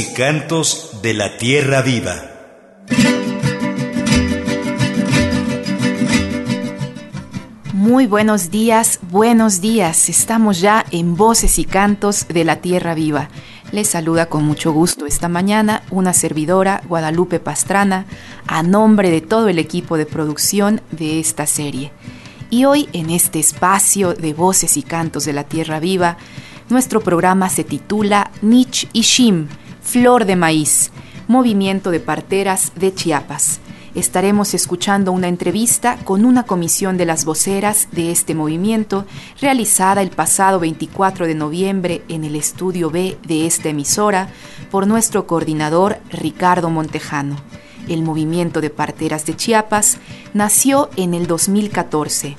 [0.00, 2.14] Y cantos de la tierra viva.
[7.74, 10.08] Muy buenos días, buenos días.
[10.08, 13.28] Estamos ya en Voces y Cantos de la Tierra Viva.
[13.72, 18.06] Les saluda con mucho gusto esta mañana una servidora, Guadalupe Pastrana,
[18.46, 21.92] a nombre de todo el equipo de producción de esta serie.
[22.48, 26.16] Y hoy en este espacio de Voces y Cantos de la Tierra Viva,
[26.70, 29.48] nuestro programa se titula Nich Ishim,
[29.90, 30.92] Flor de Maíz,
[31.26, 33.58] Movimiento de Parteras de Chiapas.
[33.96, 39.04] Estaremos escuchando una entrevista con una comisión de las voceras de este movimiento
[39.40, 44.28] realizada el pasado 24 de noviembre en el estudio B de esta emisora
[44.70, 47.34] por nuestro coordinador Ricardo Montejano.
[47.88, 49.98] El movimiento de parteras de Chiapas
[50.34, 52.36] nació en el 2014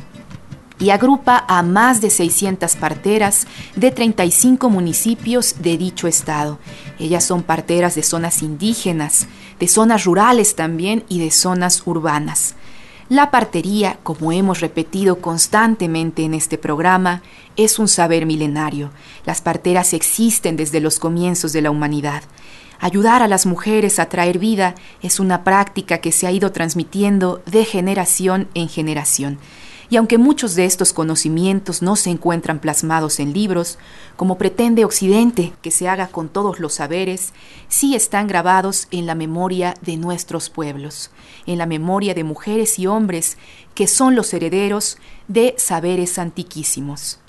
[0.81, 6.57] y agrupa a más de 600 parteras de 35 municipios de dicho estado.
[6.99, 9.27] Ellas son parteras de zonas indígenas,
[9.59, 12.55] de zonas rurales también y de zonas urbanas.
[13.09, 17.21] La partería, como hemos repetido constantemente en este programa,
[17.57, 18.89] es un saber milenario.
[19.25, 22.23] Las parteras existen desde los comienzos de la humanidad.
[22.79, 27.43] Ayudar a las mujeres a traer vida es una práctica que se ha ido transmitiendo
[27.45, 29.37] de generación en generación.
[29.91, 33.77] Y aunque muchos de estos conocimientos no se encuentran plasmados en libros,
[34.15, 37.33] como pretende Occidente que se haga con todos los saberes,
[37.67, 41.11] sí están grabados en la memoria de nuestros pueblos,
[41.45, 43.37] en la memoria de mujeres y hombres
[43.75, 44.97] que son los herederos
[45.27, 47.19] de saberes antiquísimos.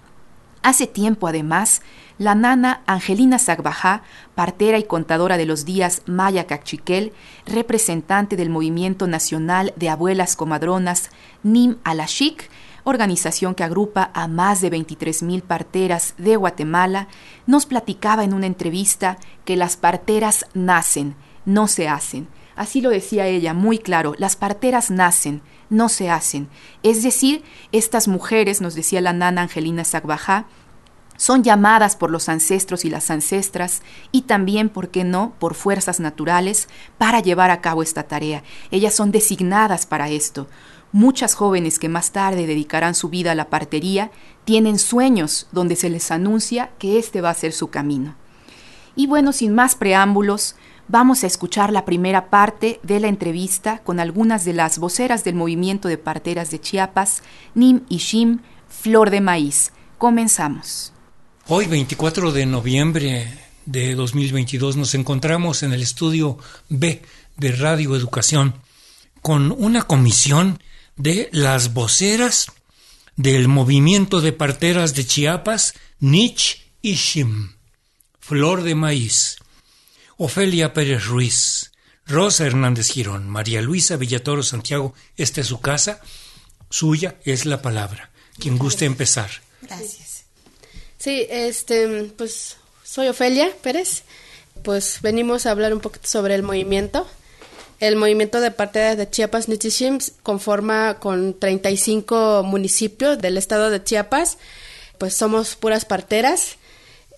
[0.62, 1.82] Hace tiempo, además,
[2.22, 4.02] la nana Angelina Zagbajá,
[4.34, 7.12] partera y contadora de los días Maya Cachiquel,
[7.46, 11.10] representante del Movimiento Nacional de Abuelas Comadronas
[11.42, 12.48] Nim Alashik,
[12.84, 17.08] organización que agrupa a más de 23.000 parteras de Guatemala,
[17.46, 22.28] nos platicaba en una entrevista que las parteras nacen, no se hacen.
[22.54, 26.48] Así lo decía ella muy claro, las parteras nacen, no se hacen.
[26.82, 30.46] Es decir, estas mujeres, nos decía la nana Angelina Zagbajá,
[31.16, 36.00] son llamadas por los ancestros y las ancestras y también, ¿por qué no?, por fuerzas
[36.00, 36.68] naturales
[36.98, 38.42] para llevar a cabo esta tarea.
[38.70, 40.48] Ellas son designadas para esto.
[40.92, 44.10] Muchas jóvenes que más tarde dedicarán su vida a la partería
[44.44, 48.14] tienen sueños donde se les anuncia que este va a ser su camino.
[48.94, 50.54] Y bueno, sin más preámbulos,
[50.88, 55.34] vamos a escuchar la primera parte de la entrevista con algunas de las voceras del
[55.34, 57.22] movimiento de parteras de Chiapas,
[57.54, 59.72] Nim y Shim, Flor de Maíz.
[59.96, 60.91] Comenzamos.
[61.48, 63.26] Hoy, 24 de noviembre
[63.66, 66.38] de 2022, nos encontramos en el estudio
[66.68, 67.02] B
[67.36, 68.54] de Radio Educación
[69.22, 70.62] con una comisión
[70.96, 72.46] de las voceras
[73.16, 77.56] del movimiento de parteras de Chiapas, Nich y Shim,
[78.20, 79.38] Flor de Maíz,
[80.18, 81.72] Ofelia Pérez Ruiz,
[82.06, 86.00] Rosa Hernández Girón, María Luisa Villatoro Santiago, esta es su casa,
[86.70, 88.12] suya es la palabra.
[88.38, 89.30] Quien guste empezar.
[89.60, 90.11] Gracias.
[91.02, 94.04] Sí, este, pues soy Ofelia Pérez,
[94.62, 97.08] pues venimos a hablar un poquito sobre el movimiento
[97.80, 104.38] el movimiento de parteras de Chiapas Nichishim conforma con 35 municipios del estado de Chiapas.
[104.98, 106.58] Pues somos puras parteras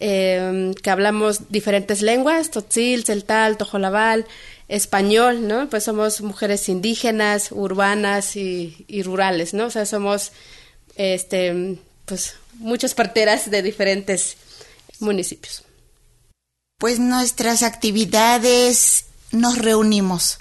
[0.00, 4.24] em, que hablamos diferentes lenguas, totzil, celtal, tojolabal,
[4.68, 5.68] español, ¿no?
[5.68, 9.66] Pues somos mujeres indígenas, urbanas y, y, rurales, ¿no?
[9.66, 10.32] O sea, somos,
[10.96, 14.36] este, pues, muchas parteras de diferentes
[15.00, 15.64] municipios.
[16.78, 20.38] Pues nuestras actividades nos reunimos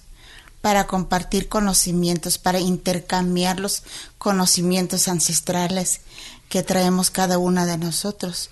[0.61, 3.83] para compartir conocimientos, para intercambiar los
[4.17, 6.01] conocimientos ancestrales
[6.49, 8.49] que traemos cada una de nosotros,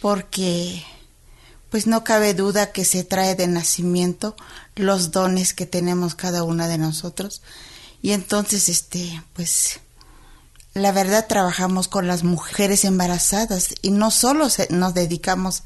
[0.00, 0.84] porque
[1.70, 4.36] pues no cabe duda que se trae de nacimiento
[4.76, 7.42] los dones que tenemos cada una de nosotros
[8.02, 9.80] y entonces este pues
[10.76, 15.62] la verdad trabajamos con las mujeres embarazadas y no solo nos dedicamos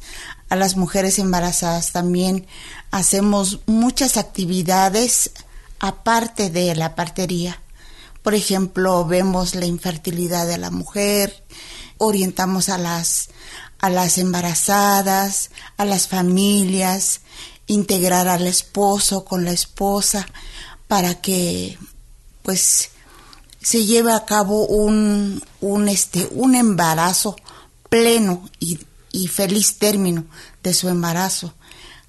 [0.49, 2.47] a las mujeres embarazadas, también
[2.93, 5.33] hacemos muchas actividades
[5.81, 7.61] aparte de la partería.
[8.23, 11.43] Por ejemplo, vemos la infertilidad de la mujer,
[11.99, 13.31] orientamos a las,
[13.81, 17.23] a las embarazadas, a las familias,
[17.67, 20.29] integrar al esposo con la esposa
[20.87, 21.79] para que
[22.45, 22.91] pues
[23.63, 27.37] se lleve a cabo un, un, este, un embarazo
[27.89, 28.79] pleno y,
[29.13, 30.25] y feliz término
[30.63, 31.55] de su embarazo,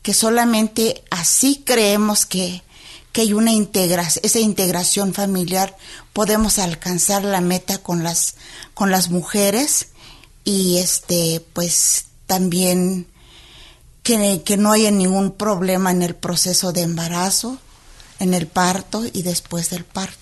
[0.01, 2.63] que solamente así creemos que
[3.11, 5.75] que hay una integración, esa integración familiar,
[6.13, 8.35] podemos alcanzar la meta con las,
[8.73, 9.87] con las mujeres
[10.43, 13.07] y este, pues también
[14.03, 17.57] que, que no haya ningún problema en el proceso de embarazo,
[18.19, 20.20] en el parto y después del parto.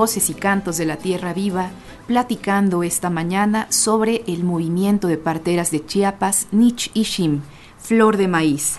[0.00, 1.72] Voces y Cantos de la Tierra Viva,
[2.06, 7.42] platicando esta mañana sobre el movimiento de parteras de Chiapas, Nich Ishim,
[7.78, 8.78] Flor de Maíz.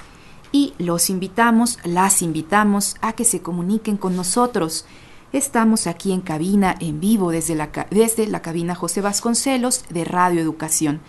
[0.51, 4.87] Y los invitamos, las invitamos a que se comuniquen con nosotros.
[5.31, 10.41] Estamos aquí en cabina, en vivo, desde la, desde la cabina José Vasconcelos de Radio
[10.41, 11.01] Educación.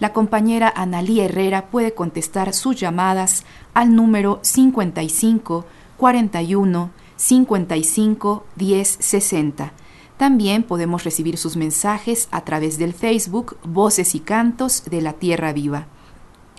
[0.00, 5.64] La compañera Analía Herrera puede contestar sus llamadas al número 55
[5.98, 9.72] 41 55 10 60.
[10.16, 15.52] También podemos recibir sus mensajes a través del Facebook Voces y Cantos de la Tierra
[15.52, 15.86] Viva.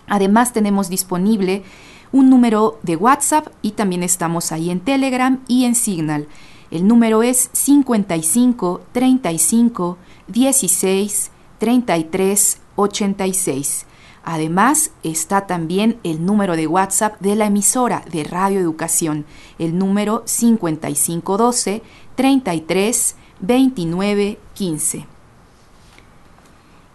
[0.06, 1.64] Además tenemos disponible
[2.12, 6.28] un número de WhatsApp y también estamos ahí en Telegram y en Signal.
[6.70, 13.86] El número es 55 35 16 33 86.
[14.24, 19.26] Además, está también el número de WhatsApp de la emisora de Radio Educación,
[19.58, 21.82] el número 5512
[22.14, 25.06] 33 29 15.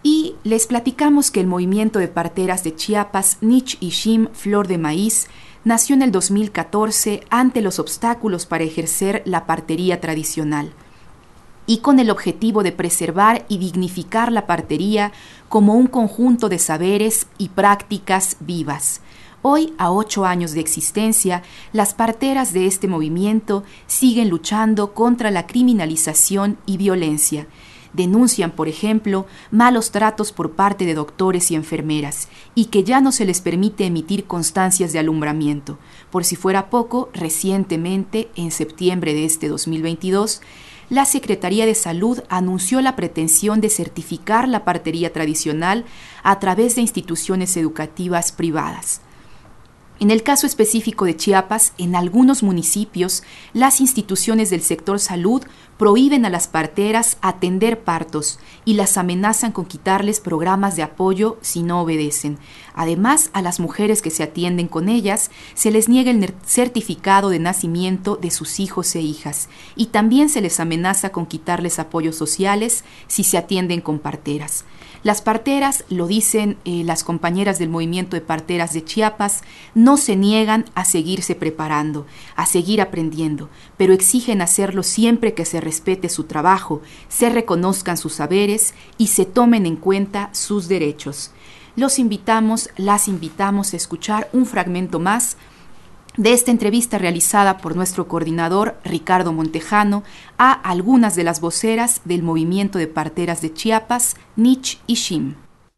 [0.02, 5.28] Y les platicamos que el movimiento de parteras de Chiapas, Nich Ishim Flor de Maíz,
[5.62, 10.72] nació en el 2014 ante los obstáculos para ejercer la partería tradicional
[11.70, 15.12] y con el objetivo de preservar y dignificar la partería
[15.48, 19.02] como un conjunto de saberes y prácticas vivas.
[19.42, 25.46] Hoy, a ocho años de existencia, las parteras de este movimiento siguen luchando contra la
[25.46, 27.46] criminalización y violencia.
[27.92, 33.12] Denuncian, por ejemplo, malos tratos por parte de doctores y enfermeras y que ya no
[33.12, 35.78] se les permite emitir constancias de alumbramiento.
[36.10, 40.40] Por si fuera poco, recientemente, en septiembre de este 2022,
[40.90, 45.84] la Secretaría de Salud anunció la pretensión de certificar la partería tradicional
[46.24, 49.00] a través de instituciones educativas privadas.
[50.00, 55.42] En el caso específico de Chiapas, en algunos municipios, las instituciones del sector salud
[55.76, 61.62] prohíben a las parteras atender partos y las amenazan con quitarles programas de apoyo si
[61.62, 62.38] no obedecen.
[62.74, 67.38] Además, a las mujeres que se atienden con ellas se les niega el certificado de
[67.38, 72.84] nacimiento de sus hijos e hijas y también se les amenaza con quitarles apoyos sociales
[73.06, 74.64] si se atienden con parteras.
[75.02, 79.42] Las parteras, lo dicen eh, las compañeras del movimiento de parteras de Chiapas,
[79.74, 85.58] no se niegan a seguirse preparando, a seguir aprendiendo, pero exigen hacerlo siempre que se
[85.60, 91.30] respete su trabajo, se reconozcan sus saberes y se tomen en cuenta sus derechos.
[91.76, 95.38] Los invitamos, las invitamos a escuchar un fragmento más
[96.16, 100.02] de esta entrevista realizada por nuestro coordinador Ricardo Montejano
[100.38, 105.36] a algunas de las voceras del movimiento de parteras de Chiapas, Nich y Shim.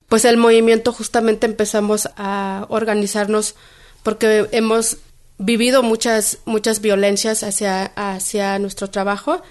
[0.09, 3.55] Pues el movimiento justamente empezamos a organizarnos
[4.03, 4.99] porque hemos
[5.39, 9.43] vivido muchas muchas violencias hacia hacia nuestro trabajo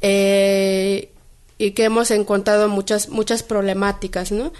[0.00, 1.10] eh,
[1.58, 4.52] y que hemos encontrado muchas muchas problemáticas, ¿no?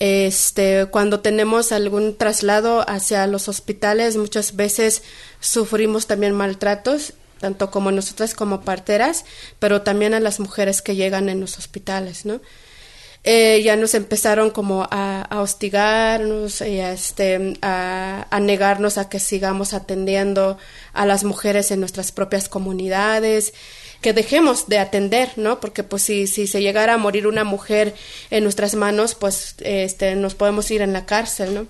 [0.00, 5.02] Este, cuando tenemos algún traslado hacia los hospitales, muchas veces
[5.40, 9.24] sufrimos también maltratos, tanto como nosotras como parteras,
[9.58, 12.40] pero también a las mujeres que llegan en los hospitales, ¿no?
[13.24, 19.74] Eh, ya nos empezaron como a, hostigarnos y a, este, a, negarnos a que sigamos
[19.74, 20.56] atendiendo
[20.92, 23.52] a las mujeres en nuestras propias comunidades
[24.00, 25.60] que dejemos de atender, ¿no?
[25.60, 27.94] Porque pues si, si se llegara a morir una mujer
[28.30, 31.66] en nuestras manos, pues este, nos podemos ir en la cárcel, ¿no?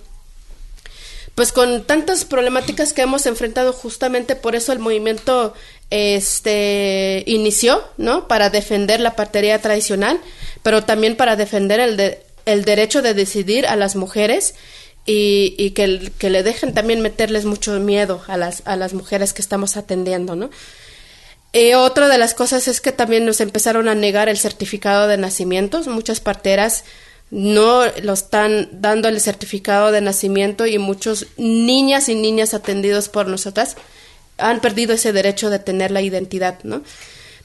[1.35, 5.55] Pues con tantas problemáticas que hemos enfrentado, justamente por eso el movimiento
[5.89, 8.29] este inició, ¿no?
[8.29, 10.21] Para defender la partería tradicional,
[10.63, 14.55] pero también para defender el, el derecho de decidir a las mujeres
[15.07, 19.33] y, y que, que, le dejen también meterles mucho miedo a las, a las mujeres
[19.33, 20.51] que estamos atendiendo, ¿no?
[21.53, 25.17] Eh, otra de las cosas es que también nos empezaron a negar el certificado de
[25.17, 25.87] nacimientos.
[25.87, 26.85] Muchas parteras
[27.31, 33.29] no lo están dando el certificado de nacimiento y muchos niñas y niñas atendidos por
[33.29, 33.77] nosotras
[34.39, 36.83] han perdido ese derecho de tener la identidad, ¿no?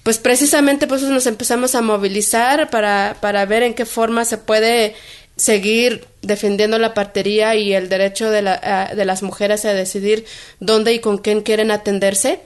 [0.03, 4.95] Pues precisamente nos empezamos a movilizar para, para ver en qué forma se puede
[5.37, 10.25] seguir defendiendo la partería y el derecho de, la, de las mujeres a decidir
[10.59, 12.41] dónde y con quién quieren atenderse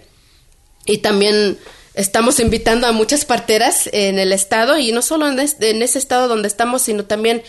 [0.87, 1.57] y también
[1.93, 6.47] estamos invitando a muchas parteras en el estado y no solo en, ese estado donde
[6.47, 7.43] estamos, sino también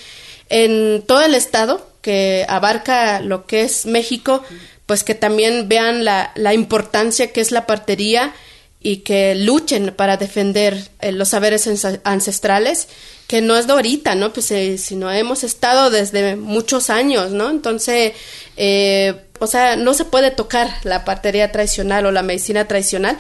[0.48, 4.42] en todo el estado que abarca lo que es México,
[4.86, 8.34] pues que también vean la, la importancia que es la partería
[8.80, 11.68] y que luchen para defender eh, los saberes
[12.04, 12.88] ancestrales,
[13.26, 14.32] que no es de ahorita, ¿no?
[14.32, 17.50] Pues eh, sino hemos estado desde muchos años, ¿no?
[17.50, 18.12] Entonces,
[18.56, 23.16] eh, o sea, no se puede tocar la partería tradicional o la medicina tradicional,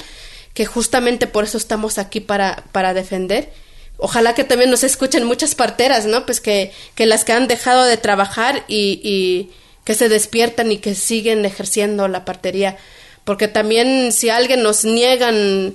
[0.54, 3.52] que justamente por eso estamos aquí para, para defender.
[3.96, 6.24] Ojalá que también nos escuchen muchas parteras, ¿no?
[6.24, 9.50] Pues que, que las que han dejado de trabajar y,
[9.84, 12.76] que se despiertan y que siguen ejerciendo la partería.
[13.24, 15.74] Porque también si alguien nos niegan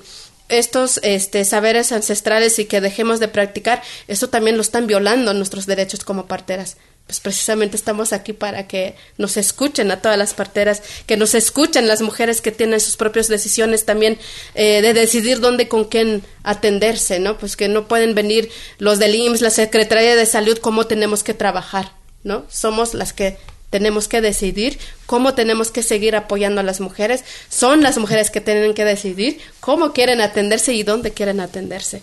[0.50, 5.66] estos este, saberes ancestrales y que dejemos de practicar, eso también lo están violando nuestros
[5.66, 10.82] derechos como parteras pues precisamente estamos aquí para que nos escuchen a todas las parteras,
[11.06, 14.18] que nos escuchen las mujeres que tienen sus propias decisiones también
[14.56, 17.38] eh, de decidir dónde con quién atenderse, ¿no?
[17.38, 21.34] Pues que no pueden venir los del IMSS, la Secretaría de Salud, cómo tenemos que
[21.34, 21.92] trabajar,
[22.24, 22.46] ¿no?
[22.50, 23.38] Somos las que
[23.70, 28.40] tenemos que decidir cómo tenemos que seguir apoyando a las mujeres, son las mujeres que
[28.40, 32.02] tienen que decidir cómo quieren atenderse y dónde quieren atenderse.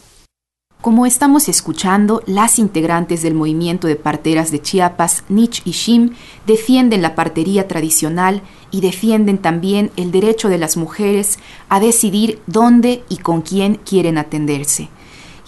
[0.80, 6.14] Como estamos escuchando, las integrantes del movimiento de parteras de Chiapas, Nich y Shim,
[6.46, 13.04] defienden la partería tradicional y defienden también el derecho de las mujeres a decidir dónde
[13.10, 14.88] y con quién quieren atenderse.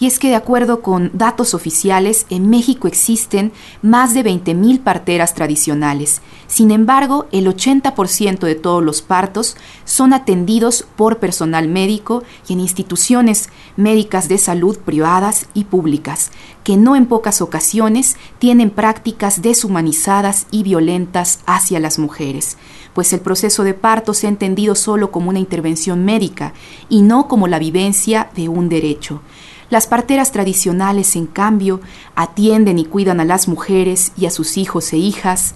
[0.03, 5.33] Y es que de acuerdo con datos oficiales, en México existen más de 20.000 parteras
[5.33, 6.21] tradicionales.
[6.47, 9.55] Sin embargo, el 80% de todos los partos
[9.85, 16.31] son atendidos por personal médico y en instituciones médicas de salud privadas y públicas,
[16.65, 22.57] que no en pocas ocasiones tienen prácticas deshumanizadas y violentas hacia las mujeres
[22.93, 26.53] pues el proceso de parto se ha entendido solo como una intervención médica
[26.89, 29.21] y no como la vivencia de un derecho.
[29.69, 31.81] Las parteras tradicionales, en cambio,
[32.15, 35.55] atienden y cuidan a las mujeres y a sus hijos e hijas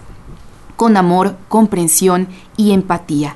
[0.76, 3.36] con amor, comprensión y empatía.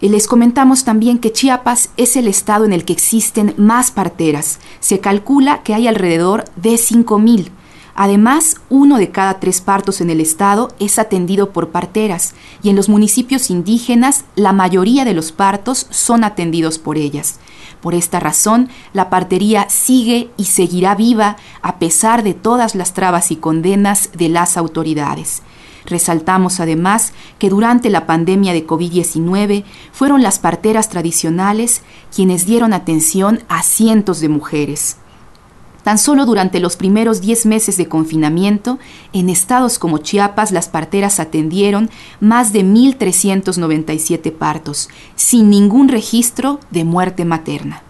[0.00, 4.60] Les comentamos también que Chiapas es el estado en el que existen más parteras.
[4.78, 7.50] Se calcula que hay alrededor de 5.000.
[7.96, 12.76] Además, uno de cada tres partos en el estado es atendido por parteras y en
[12.76, 17.40] los municipios indígenas la mayoría de los partos son atendidos por ellas.
[17.80, 23.30] Por esta razón, la partería sigue y seguirá viva a pesar de todas las trabas
[23.30, 25.42] y condenas de las autoridades.
[25.86, 31.82] Resaltamos además que durante la pandemia de COVID-19 fueron las parteras tradicionales
[32.14, 34.96] quienes dieron atención a cientos de mujeres.
[35.88, 38.78] Tan solo durante los primeros 10 meses de confinamiento,
[39.14, 41.88] en estados como Chiapas las parteras atendieron
[42.20, 47.82] más de 1.397 partos, sin ningún registro de muerte materna.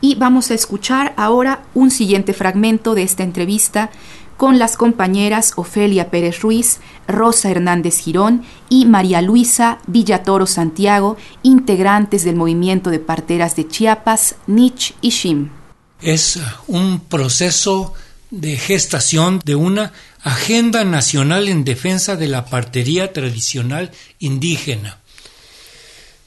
[0.00, 3.90] Y vamos a escuchar ahora un siguiente fragmento de esta entrevista
[4.38, 12.24] con las compañeras Ofelia Pérez Ruiz, Rosa Hernández Girón y María Luisa Villatoro Santiago, integrantes
[12.24, 15.59] del movimiento de parteras de Chiapas, Nich y Shim
[16.02, 17.94] es un proceso
[18.30, 19.92] de gestación de una
[20.22, 24.98] agenda nacional en defensa de la partería tradicional indígena.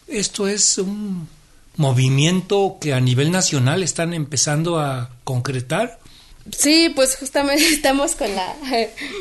[0.07, 1.27] Esto es un
[1.75, 5.99] movimiento que a nivel nacional están empezando a concretar.
[6.55, 8.53] Sí, pues justamente estamos con la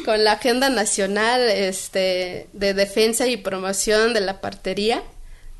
[0.04, 5.02] con la agenda nacional este de defensa y promoción de la partería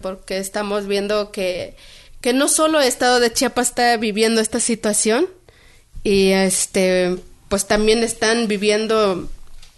[0.01, 1.77] porque estamos viendo que
[2.23, 5.29] que no solo el estado de Chiapas está viviendo esta situación
[6.03, 7.17] y este
[7.49, 9.29] pues también están viviendo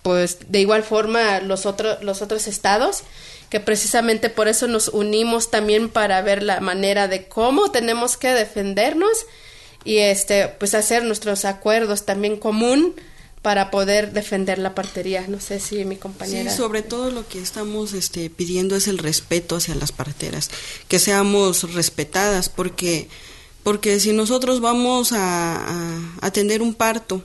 [0.02, 3.02] pues de igual forma los otros los otros estados
[3.48, 8.28] que precisamente por eso nos unimos también para ver la manera de cómo tenemos que
[8.28, 9.26] defendernos
[9.84, 12.94] y este pues hacer nuestros acuerdos también común
[13.44, 15.26] para poder defender la partería.
[15.28, 16.50] No sé si mi compañera.
[16.50, 20.50] Sí, sobre todo lo que estamos este, pidiendo es el respeto hacia las parteras,
[20.88, 23.06] que seamos respetadas, porque,
[23.62, 27.22] porque si nosotros vamos a, a atender un parto,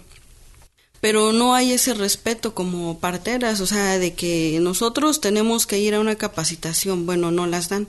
[1.00, 5.96] pero no hay ese respeto como parteras, o sea, de que nosotros tenemos que ir
[5.96, 7.88] a una capacitación, bueno, no las dan.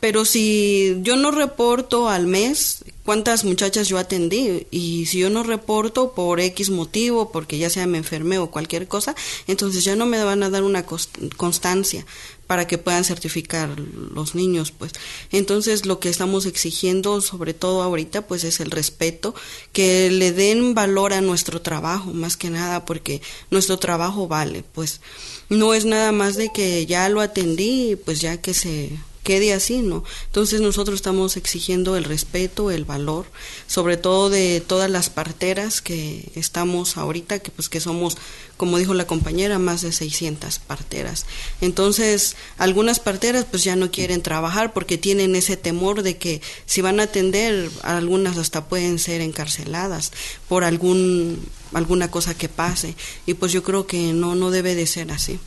[0.00, 5.42] Pero si yo no reporto al mes cuántas muchachas yo atendí y si yo no
[5.42, 9.14] reporto por X motivo, porque ya sea me enfermé o cualquier cosa,
[9.46, 10.84] entonces ya no me van a dar una
[11.36, 12.06] constancia
[12.46, 14.92] para que puedan certificar los niños, pues.
[15.32, 19.34] Entonces lo que estamos exigiendo, sobre todo ahorita, pues es el respeto,
[19.72, 25.00] que le den valor a nuestro trabajo, más que nada, porque nuestro trabajo vale, pues.
[25.48, 28.90] No es nada más de que ya lo atendí, pues ya que se
[29.24, 30.04] quede así, ¿no?
[30.26, 33.26] Entonces nosotros estamos exigiendo el respeto, el valor,
[33.66, 38.16] sobre todo de todas las parteras que estamos ahorita, que pues que somos,
[38.56, 41.26] como dijo la compañera, más de 600 parteras.
[41.60, 46.82] Entonces, algunas parteras pues ya no quieren trabajar porque tienen ese temor de que si
[46.82, 50.12] van a atender, algunas hasta pueden ser encarceladas
[50.48, 51.40] por algún
[51.74, 52.94] alguna cosa que pase.
[53.26, 55.38] Y pues yo creo que no no debe de ser así.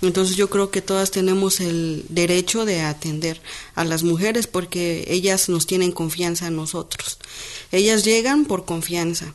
[0.00, 3.40] Entonces yo creo que todas tenemos el derecho de atender
[3.74, 7.18] a las mujeres porque ellas nos tienen confianza en nosotros.
[7.70, 9.34] Ellas llegan por confianza.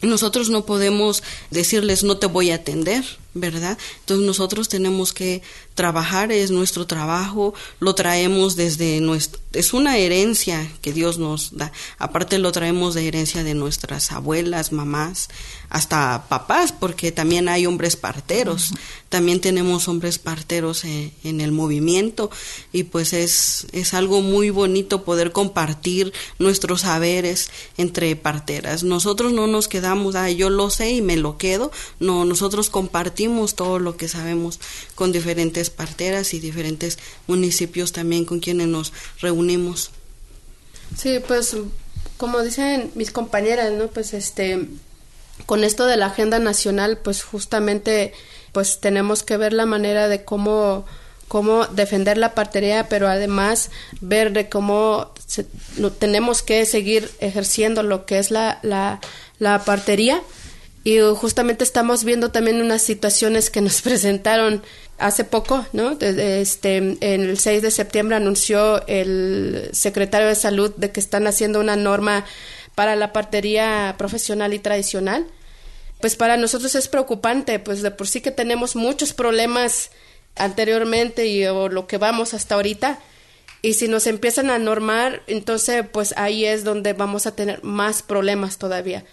[0.00, 3.78] Nosotros no podemos decirles no te voy a atender, ¿verdad?
[4.00, 5.42] Entonces nosotros tenemos que
[5.74, 11.72] trabajar, es nuestro trabajo, lo traemos desde nuestro, es una herencia que Dios nos da,
[11.98, 15.28] aparte lo traemos de herencia de nuestras abuelas, mamás,
[15.70, 18.74] hasta papás, porque también hay hombres parteros,
[19.08, 22.30] también tenemos hombres parteros en, en, el movimiento.
[22.72, 28.84] Y pues es, es algo muy bonito poder compartir nuestros saberes entre parteras.
[28.84, 33.21] Nosotros no nos quedamos, ah, yo lo sé y me lo quedo, no, nosotros compartimos
[33.54, 34.60] todo lo que sabemos
[34.94, 39.90] con diferentes parteras y diferentes municipios también con quienes nos reunimos.
[40.96, 41.56] Sí, pues
[42.16, 43.88] como dicen mis compañeras, ¿no?
[43.88, 44.68] Pues este
[45.46, 48.12] con esto de la agenda nacional, pues justamente
[48.52, 50.84] pues tenemos que ver la manera de cómo
[51.32, 53.70] cómo defender la partería, pero además
[54.02, 55.12] ver de cómo
[55.98, 59.00] tenemos que seguir ejerciendo lo que es la, la,
[59.38, 60.22] la partería
[60.84, 64.62] y justamente estamos viendo también unas situaciones que nos presentaron
[64.98, 65.96] hace poco, ¿no?
[66.00, 71.60] Este, en el 6 de septiembre anunció el secretario de Salud de que están haciendo
[71.60, 72.24] una norma
[72.74, 75.26] para la partería profesional y tradicional.
[76.00, 79.90] Pues para nosotros es preocupante, pues de por sí que tenemos muchos problemas
[80.36, 82.98] anteriormente y o lo que vamos hasta ahorita.
[83.60, 88.02] Y si nos empiezan a normar, entonces pues ahí es donde vamos a tener más
[88.02, 89.04] problemas todavía.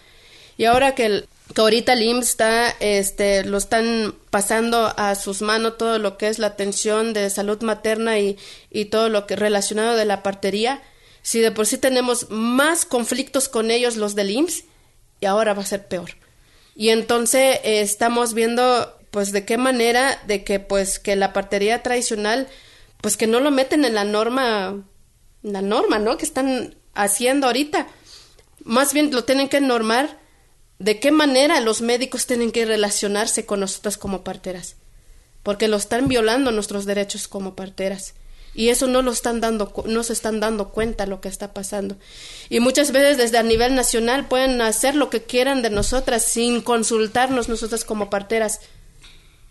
[0.57, 5.41] Y ahora que, el, que ahorita el IMSS está, este, lo están pasando a sus
[5.41, 8.37] manos todo lo que es la atención de salud materna y,
[8.69, 10.81] y todo lo que relacionado de la partería,
[11.21, 14.63] si de por sí tenemos más conflictos con ellos los del IMSS,
[15.21, 16.11] y ahora va a ser peor.
[16.75, 21.81] Y entonces eh, estamos viendo pues de qué manera de que pues que la partería
[21.83, 22.47] tradicional
[23.01, 24.83] pues que no lo meten en la norma
[25.41, 26.17] la norma, ¿no?
[26.17, 27.87] que están haciendo ahorita.
[28.63, 30.19] Más bien lo tienen que normar
[30.79, 34.77] de qué manera los médicos tienen que relacionarse con nosotras como parteras,
[35.43, 38.15] porque lo están violando nuestros derechos como parteras.
[38.55, 41.97] Y eso no lo están dando, no se están dando cuenta lo que está pasando.
[42.49, 46.61] Y muchas veces desde a nivel nacional pueden hacer lo que quieran de nosotras sin
[46.61, 48.61] consultarnos nosotras como parteras.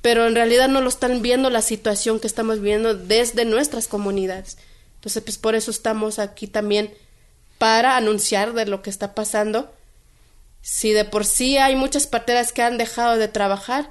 [0.03, 4.59] Pero en realidad no lo están viendo la situación que estamos viendo desde nuestras comunidades.
[4.97, 6.93] Entonces, pues por eso estamos aquí también
[7.59, 9.73] para anunciar de lo que está pasando
[10.71, 13.91] si de por sí hay muchas parteras que han dejado de trabajar,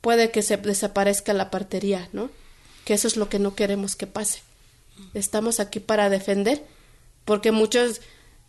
[0.00, 2.28] puede que se desaparezca la partería, ¿no?
[2.84, 4.40] Que eso es lo que no queremos que pase.
[5.14, 6.64] Estamos aquí para defender,
[7.24, 8.00] porque muchas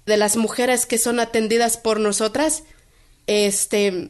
[0.08, 2.64] de las mujeres que son atendidas por nosotras,
[3.28, 4.10] este,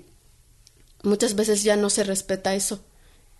[1.03, 2.81] muchas veces ya no se respeta eso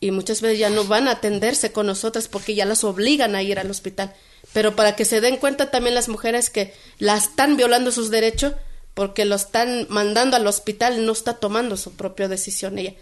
[0.02, 3.42] y muchas veces ya no van a atenderse con nosotras porque ya las obligan a
[3.42, 4.14] ir al hospital.
[4.52, 8.54] Pero para que se den cuenta también las mujeres que las están violando sus derechos,
[8.94, 12.96] porque lo están mandando al hospital, no está tomando su propia decisión ella,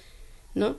[0.53, 0.77] ¿no?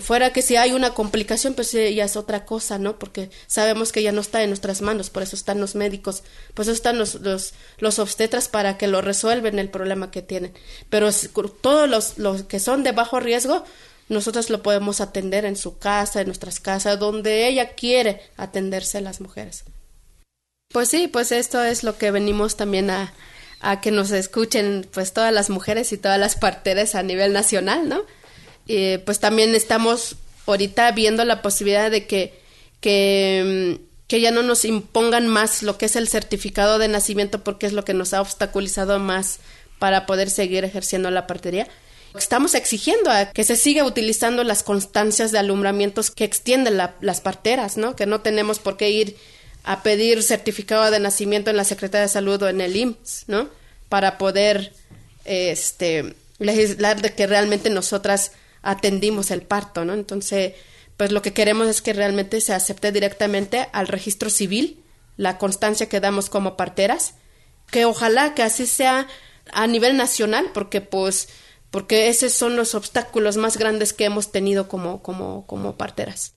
[0.00, 2.98] Fuera que si hay una complicación, pues ya es otra cosa, ¿no?
[2.98, 6.64] Porque sabemos que ya no está en nuestras manos, por eso están los médicos, por
[6.64, 10.52] eso están los, los, los obstetras para que lo resuelven el problema que tienen.
[10.90, 11.10] Pero
[11.62, 13.64] todos los, los que son de bajo riesgo,
[14.10, 19.02] nosotros lo podemos atender en su casa, en nuestras casas, donde ella quiere atenderse a
[19.02, 19.64] las mujeres.
[20.72, 23.14] Pues sí, pues esto es lo que venimos también a,
[23.60, 27.88] a que nos escuchen pues todas las mujeres y todas las parteras a nivel nacional,
[27.88, 28.02] ¿no?
[28.66, 32.34] Y pues también estamos ahorita viendo la posibilidad de que,
[32.80, 37.66] que, que ya no nos impongan más lo que es el certificado de nacimiento porque
[37.66, 39.40] es lo que nos ha obstaculizado más
[39.78, 41.68] para poder seguir ejerciendo la partería.
[42.16, 47.76] Estamos exigiendo a que se siga utilizando las constancias de alumbramientos que extienden las parteras,
[47.76, 47.94] ¿no?
[47.94, 49.16] Que no tenemos por qué ir
[49.64, 53.48] a pedir certificado de nacimiento en la Secretaría de Salud o en el IMSS, ¿no?
[53.88, 54.72] Para poder
[55.24, 59.94] este, legislar de que realmente nosotras atendimos el parto, ¿no?
[59.94, 60.54] Entonces,
[60.96, 64.82] pues lo que queremos es que realmente se acepte directamente al registro civil
[65.16, 67.14] la constancia que damos como parteras,
[67.70, 69.06] que ojalá que así sea
[69.52, 71.28] a nivel nacional, porque pues
[71.70, 76.34] porque esos son los obstáculos más grandes que hemos tenido como como como parteras.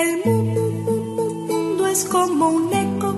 [0.00, 3.16] El mundo, es como un eco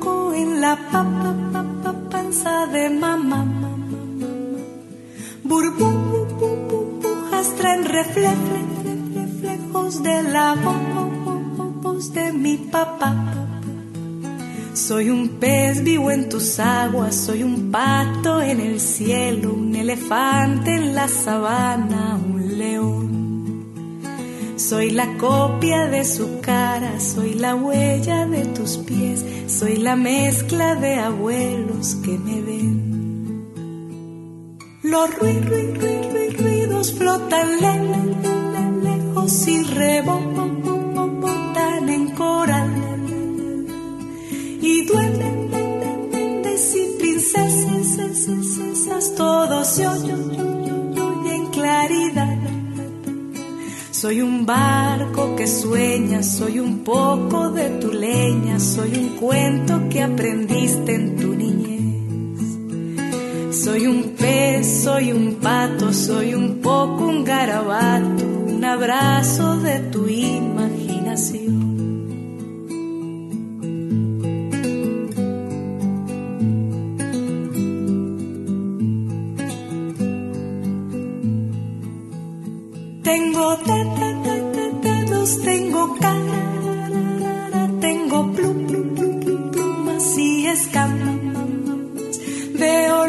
[0.00, 1.04] co, en la pa,
[2.10, 3.44] panza de mamá.
[5.44, 5.86] Burbujas
[7.58, 8.32] traen reflejos
[10.02, 10.54] de la
[11.82, 13.14] voz de mi papá.
[14.72, 20.74] Soy un pez vivo en tus aguas, soy un pato en el cielo, un elefante
[20.74, 23.25] en la sabana, un león.
[24.56, 30.74] Soy la copia de su cara, soy la huella de tus pies, soy la mezcla
[30.76, 33.46] de abuelos que me ven.
[34.82, 37.60] Los ruidos flotan
[38.82, 40.56] lejos y rebotan
[41.88, 42.72] en coral
[44.62, 45.36] y duelen
[46.74, 49.92] y princesas, todos yo,
[54.00, 60.02] Soy un barco que sueña, soy un poco de tu leña, soy un cuento que
[60.02, 62.42] aprendiste en tu niñez.
[63.56, 70.06] Soy un pez, soy un pato, soy un poco un garabato, un abrazo de tu
[70.06, 71.95] imaginación.
[83.16, 86.40] Tengo te, te, te, te dedos, tengo cara,
[87.80, 91.16] tengo plum, plum, plum, plum plumas y escamas.
[92.58, 93.06] Veo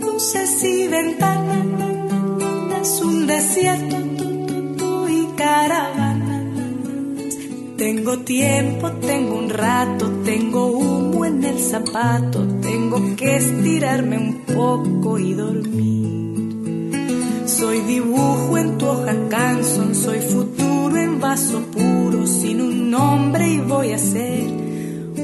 [0.00, 1.66] luces y ventanas,
[3.02, 3.96] un desierto
[5.08, 7.34] y caravanas.
[7.76, 15.18] Tengo tiempo, tengo un rato, tengo humo en el zapato, tengo que estirarme un poco
[15.18, 15.97] y dormir.
[17.58, 23.58] Soy dibujo en tu hoja canson, soy futuro en vaso puro, sin un nombre y
[23.58, 24.46] voy a ser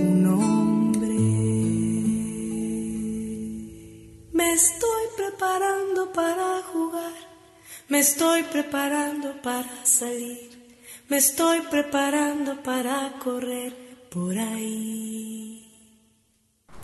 [0.02, 1.14] un hombre.
[4.32, 7.14] Me estoy preparando para jugar,
[7.86, 10.50] me estoy preparando para salir.
[11.08, 15.63] Me estoy preparando para correr por ahí.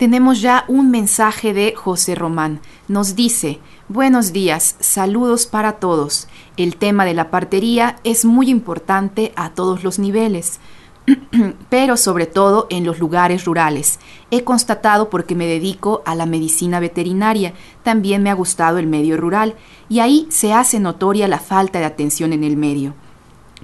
[0.01, 2.61] Tenemos ya un mensaje de José Román.
[2.89, 6.27] Nos dice, buenos días, saludos para todos.
[6.57, 10.59] El tema de la partería es muy importante a todos los niveles,
[11.69, 13.99] pero sobre todo en los lugares rurales.
[14.31, 19.19] He constatado porque me dedico a la medicina veterinaria, también me ha gustado el medio
[19.19, 19.55] rural,
[19.91, 22.95] y ahí se hace notoria la falta de atención en el medio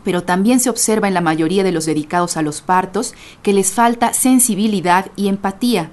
[0.05, 3.73] pero también se observa en la mayoría de los dedicados a los partos que les
[3.73, 5.91] falta sensibilidad y empatía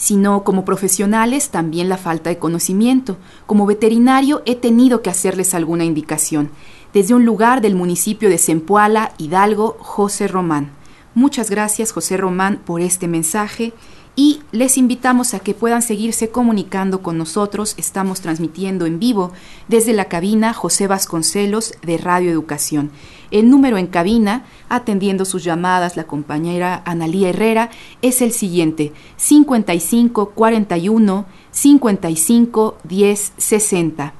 [0.00, 3.18] sino como profesionales también la falta de conocimiento.
[3.44, 6.50] Como veterinario he tenido que hacerles alguna indicación.
[6.94, 10.70] Desde un lugar del municipio de Zempoala, Hidalgo, José Román.
[11.14, 13.74] Muchas gracias José Román por este mensaje
[14.16, 17.74] y les invitamos a que puedan seguirse comunicando con nosotros.
[17.76, 19.32] Estamos transmitiendo en vivo
[19.68, 22.90] desde la cabina José Vasconcelos de Radio Educación.
[23.30, 27.70] El número en cabina, atendiendo sus llamadas la compañera Analía Herrera,
[28.02, 34.14] es el siguiente: 55 41 55 10 60.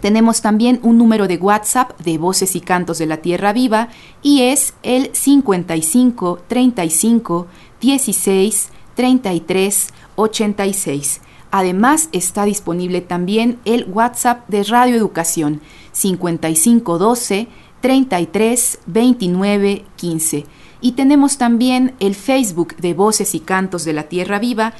[0.00, 3.88] Tenemos también un número de WhatsApp de Voces y Cantos de la Tierra Viva
[4.22, 7.46] y es el 55 35
[7.80, 11.20] 16 33 86.
[11.50, 15.60] Además está disponible también el WhatsApp de Radio Educación
[15.92, 17.48] 5512
[17.80, 20.46] 33 29 15.
[20.80, 24.74] Y tenemos también el Facebook de Voces y Cantos de la Tierra Viva,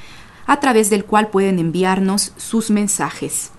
[0.46, 3.52] a través del cual pueden enviarnos sus mensajes.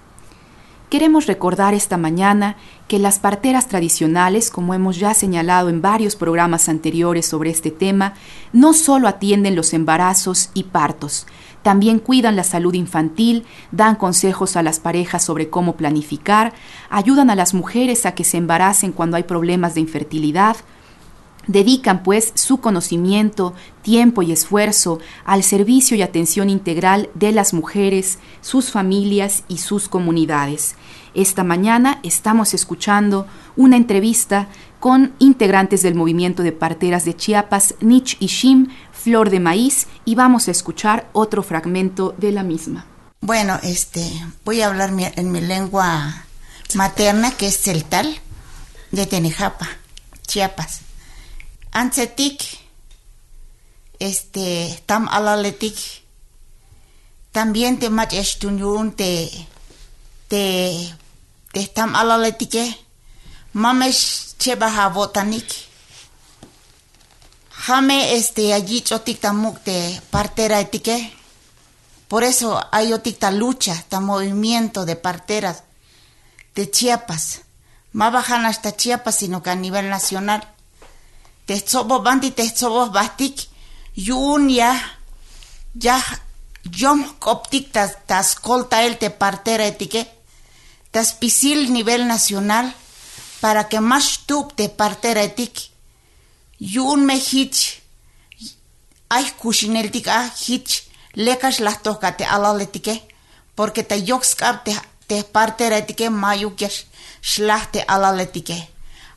[0.91, 2.58] Queremos recordar esta mañana
[2.89, 8.15] que las parteras tradicionales, como hemos ya señalado en varios programas anteriores sobre este tema,
[8.51, 11.27] no solo atienden los embarazos y partos,
[11.63, 16.54] también cuidan la salud infantil, dan consejos a las parejas sobre cómo planificar,
[16.89, 20.58] ayudan a las mujeres a que se embaracen cuando hay problemas de infertilidad,
[21.47, 28.19] Dedican pues su conocimiento, tiempo y esfuerzo al servicio y atención integral de las mujeres,
[28.41, 30.76] sus familias y sus comunidades.
[31.13, 34.47] Esta mañana estamos escuchando una entrevista
[34.80, 40.15] con integrantes del movimiento de parteras de Chiapas, Nich y Shim, Flor de Maíz, y
[40.15, 42.86] vamos a escuchar otro fragmento de la misma.
[43.19, 44.10] Bueno, este,
[44.45, 46.26] voy a hablar en mi lengua
[46.76, 48.19] materna, que es celtal,
[48.91, 49.67] de Tenejapa,
[50.26, 50.82] Chiapas.
[51.71, 52.41] Ancetic,
[54.00, 55.76] este, tam alaletic,
[57.32, 58.13] también te mach
[58.95, 59.32] te,
[60.28, 60.95] te
[61.52, 62.78] tehtam alaletike,
[63.54, 65.50] mamesh chebaha botanik.
[67.68, 71.14] Jame este allí chotikta mukte partera etique.
[72.08, 75.64] Por eso hay otikta lucha, esta movimiento de parteras
[76.56, 77.42] de Chiapas.
[77.94, 80.48] Más bajan hasta Chiapas, sino que a nivel nacional.
[81.46, 83.48] Tezobo bandi tezobo bastik,
[83.94, 84.74] yun ya,
[85.74, 86.02] ya,
[86.64, 90.21] yom koptik tas colta el te partera etique
[90.91, 92.73] taspisil nivel nacional
[93.39, 95.71] para que más tup de partera etik
[96.60, 97.82] yun me hich
[99.10, 102.25] ay kushineltik a hich lekas las toca te
[103.56, 104.73] porque te yoxkap te
[105.08, 106.10] te partera etike
[107.21, 108.69] shlach te alaletike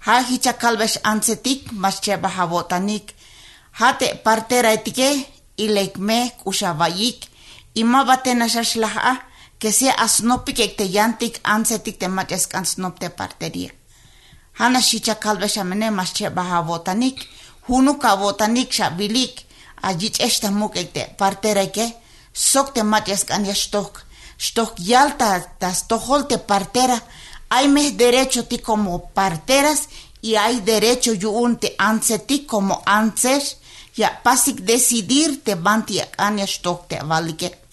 [0.06, 3.14] ha hicha kalbesh ansetik mas cheba havotanik
[3.78, 7.28] ha te partera etike ilekme kushavayik
[7.74, 9.34] ima batena shashlaha que
[9.73, 12.09] sea asnopik te yantik ansetik te
[12.53, 13.71] ansnop te parteria.
[14.59, 17.27] Hana shicha kalbe shamene masche baha votanik,
[17.69, 19.45] hunu ka votanik sha bilik,
[19.83, 21.87] ajich esta muk te partereke,
[22.33, 24.05] sok te maches kan yastok,
[24.38, 27.03] stok yalta tas tohol te partera,
[27.51, 29.88] hay mes derecho ti como parteras
[30.21, 33.59] y hay derecho un te ansetik como anses,
[33.97, 37.63] ya pasik decidir te banti an yastok te valike.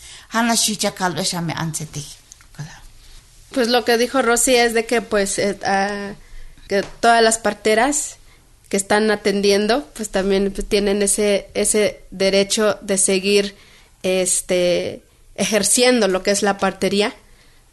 [3.51, 6.13] Pues lo que dijo Rosy es de que pues eh, ah,
[6.67, 8.15] que todas las parteras
[8.69, 13.55] que están atendiendo pues también tienen ese ese derecho de seguir
[14.03, 15.01] este
[15.35, 17.13] ejerciendo lo que es la partería,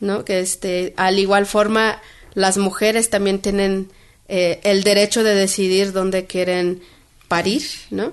[0.01, 0.25] ¿no?
[0.25, 2.03] Que este al igual forma
[2.35, 3.93] las mujeres también tienen
[4.27, 6.83] eh, el derecho de decidir dónde quieren
[7.29, 8.13] parir, ¿no?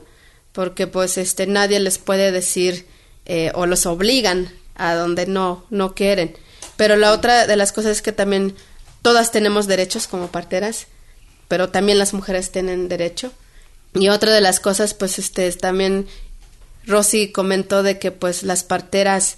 [0.51, 2.85] Porque pues este nadie les puede decir
[3.25, 6.35] eh, o los obligan a donde no no quieren.
[6.77, 8.55] Pero la otra de las cosas es que también
[9.01, 10.87] todas tenemos derechos como parteras,
[11.47, 13.31] pero también las mujeres tienen derecho.
[13.93, 16.07] Y otra de las cosas pues este también
[16.85, 19.37] Rosy comentó de que pues las parteras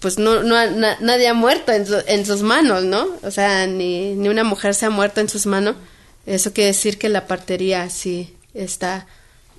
[0.00, 0.56] pues no, no
[1.00, 3.08] nadie ha muerto en, en, sus manos, ¿no?
[3.22, 5.76] O sea, ni, ni una mujer se ha muerto en sus manos.
[6.26, 9.06] Eso quiere decir que la partería sí está,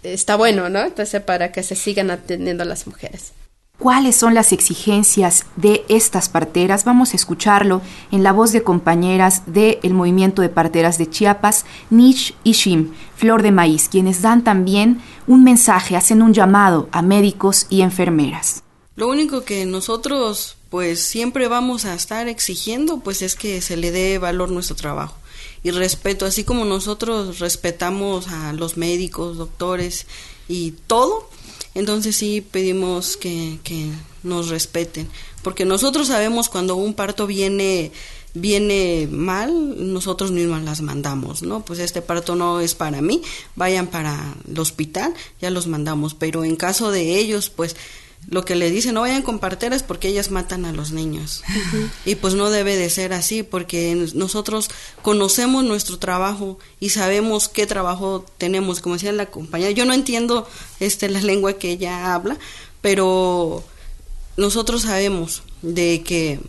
[0.04, 0.82] está bueno, ¿no?
[0.82, 3.32] Entonces, para que se sigan atendiendo a las mujeres.
[3.80, 6.84] ¿Cuáles son las exigencias de estas parteras?
[6.84, 12.34] Vamos a escucharlo en la voz de compañeras del movimiento de parteras de Chiapas, Nish
[12.44, 17.68] y Shim, Flor de Maíz, quienes dan también un mensaje, hacen un llamado a médicos
[17.70, 18.64] y enfermeras.
[18.96, 23.92] Lo único que nosotros pues siempre vamos a estar exigiendo pues es que se le
[23.92, 25.16] dé valor nuestro trabajo
[25.62, 30.08] y respeto, así como nosotros respetamos a los médicos, doctores
[30.48, 31.30] y todo,
[31.78, 33.90] entonces sí pedimos que, que
[34.24, 35.08] nos respeten,
[35.44, 37.92] porque nosotros sabemos cuando un parto viene
[38.34, 41.66] viene mal, nosotros mismos las mandamos, ¿no?
[41.66, 43.22] Pues este parto no es para mí,
[43.56, 47.76] vayan para el hospital, ya los mandamos, pero en caso de ellos, pues
[48.30, 51.44] lo que le dicen, no vayan con parteras porque ellas matan a los niños.
[52.06, 54.70] Y pues no debe de ser así porque nosotros
[55.02, 58.82] conocemos nuestro trabajo y sabemos qué trabajo tenemos.
[58.82, 60.48] Como decía la compañera, yo no entiendo
[60.80, 62.38] este, la lengua que ella habla,
[62.82, 63.64] pero
[64.36, 66.40] nosotros sabemos de que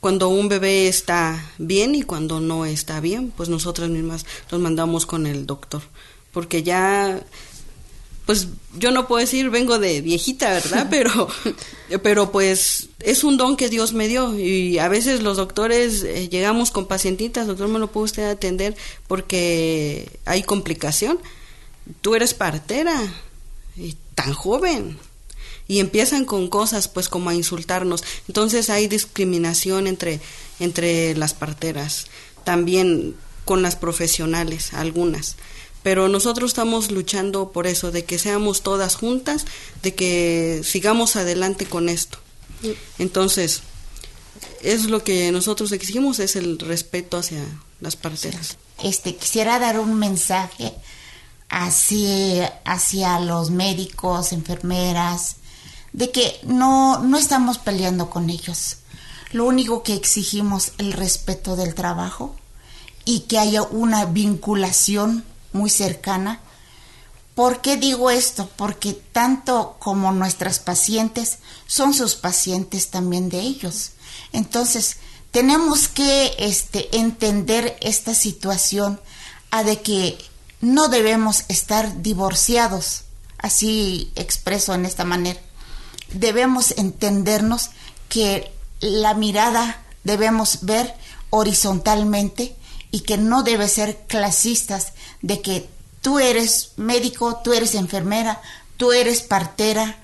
[0.00, 5.06] cuando un bebé está bien y cuando no está bien, pues nosotras mismas los mandamos
[5.06, 5.82] con el doctor.
[6.32, 7.20] Porque ya
[8.28, 10.88] pues yo no puedo decir vengo de viejita, ¿verdad?
[10.90, 11.28] Pero,
[12.02, 16.28] pero pues es un don que Dios me dio y a veces los doctores eh,
[16.28, 21.18] llegamos con pacientitas, doctor, ¿me lo puede usted atender porque hay complicación?
[22.02, 23.00] Tú eres partera
[23.78, 24.98] y tan joven
[25.66, 28.04] y empiezan con cosas pues como a insultarnos.
[28.28, 30.20] Entonces hay discriminación entre
[30.60, 32.08] entre las parteras,
[32.44, 35.36] también con las profesionales, algunas
[35.82, 39.46] pero nosotros estamos luchando por eso, de que seamos todas juntas,
[39.82, 42.18] de que sigamos adelante con esto.
[42.98, 43.62] Entonces,
[44.62, 47.44] es lo que nosotros exigimos, es el respeto hacia
[47.80, 48.58] las parteras.
[48.82, 50.74] Este, quisiera dar un mensaje
[51.48, 55.36] hacia, hacia los médicos, enfermeras,
[55.92, 58.78] de que no, no estamos peleando con ellos.
[59.32, 62.34] Lo único que exigimos el respeto del trabajo
[63.04, 66.40] y que haya una vinculación muy cercana.
[67.34, 68.50] ¿Por qué digo esto?
[68.56, 73.92] Porque tanto como nuestras pacientes son sus pacientes también de ellos.
[74.32, 74.96] Entonces,
[75.30, 79.00] tenemos que este, entender esta situación
[79.50, 80.18] a de que
[80.60, 83.04] no debemos estar divorciados,
[83.38, 85.40] así expreso en esta manera.
[86.12, 87.70] Debemos entendernos
[88.08, 90.94] que la mirada debemos ver
[91.30, 92.56] horizontalmente
[92.90, 95.68] y que no debe ser clasistas de que
[96.00, 98.40] tú eres médico, tú eres enfermera,
[98.76, 99.96] tú eres partera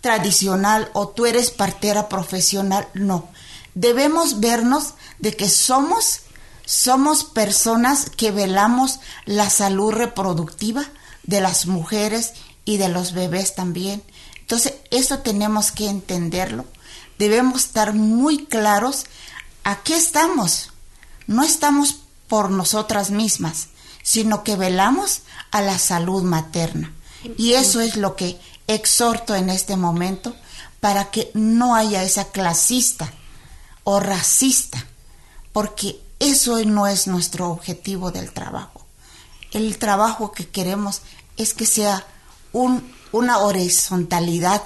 [0.00, 3.28] tradicional o tú eres partera profesional, no.
[3.74, 6.22] Debemos vernos de que somos
[6.70, 10.84] somos personas que velamos la salud reproductiva
[11.24, 14.04] de las mujeres y de los bebés también.
[14.38, 16.64] Entonces, eso tenemos que entenderlo.
[17.18, 19.06] Debemos estar muy claros
[19.64, 20.70] a qué estamos.
[21.26, 23.69] No estamos por nosotras mismas,
[24.10, 25.20] sino que velamos
[25.52, 26.92] a la salud materna.
[27.38, 30.34] Y eso es lo que exhorto en este momento
[30.80, 33.12] para que no haya esa clasista
[33.84, 34.84] o racista,
[35.52, 38.84] porque eso no es nuestro objetivo del trabajo.
[39.52, 41.02] El trabajo que queremos
[41.36, 42.04] es que sea
[42.52, 44.64] un, una horizontalidad,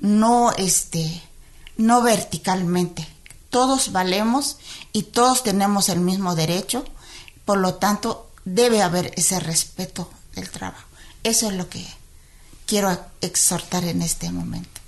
[0.00, 1.22] no este,
[1.76, 3.06] no verticalmente.
[3.50, 4.56] Todos valemos
[4.92, 6.84] y todos tenemos el mismo derecho,
[7.44, 10.88] por lo tanto debe haber ese respeto del trabajo.
[11.22, 11.84] Eso es lo que
[12.66, 14.80] quiero exhortar en este momento.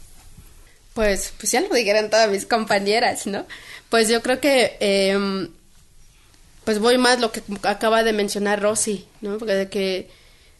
[0.94, 3.46] Pues, pues ya lo dijeron todas mis compañeras, ¿no?
[3.88, 5.50] Pues yo creo que, em,
[6.64, 9.38] pues voy más lo que acaba de mencionar Rosy, ¿no?
[9.38, 10.10] Porque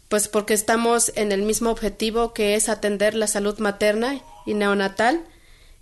[0.08, 5.24] pues porque estamos en el mismo objetivo que es atender la salud materna y neonatal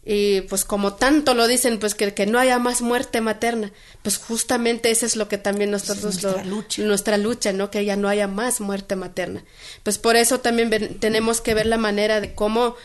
[0.04, 3.70] y pues como tanto lo dicen, pues que, que no haya más muerte materna,
[4.02, 6.82] pues justamente eso es lo que también nosotros, nuestra, lucha.
[6.82, 7.70] nuestra lucha, ¿no?
[7.70, 9.44] Que ya no haya más muerte materna.
[9.82, 12.76] Pues por eso también tenemos que ver la manera de cómo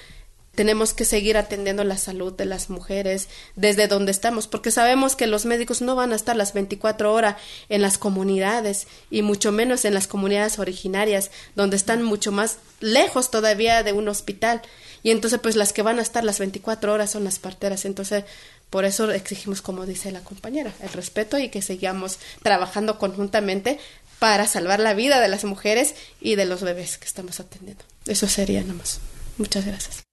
[0.55, 5.28] tenemos que seguir atendiendo la salud de las mujeres desde donde estamos, porque sabemos que
[5.28, 7.36] los médicos no van a estar las 24 horas
[7.70, 13.30] en las comunidades y mucho menos en las comunidades originarias, donde están mucho más lejos
[13.30, 14.61] todavía de un hospital.
[15.06, 17.86] Y entonces, pues las que van a estar las 24 horas son las parteras.
[17.86, 18.24] Entonces,
[18.72, 23.78] por eso exigimos, como dice la compañera, el respeto y que sigamos trabajando conjuntamente
[24.18, 27.86] para salvar la vida de las mujeres y de los bebés que estamos atendiendo.
[28.08, 28.99] Eso sería nomás.
[29.38, 30.06] Muchas gracias.